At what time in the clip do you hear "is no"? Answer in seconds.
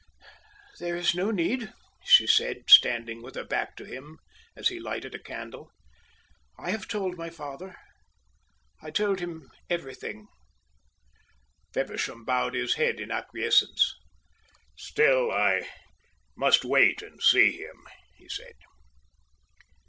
0.95-1.29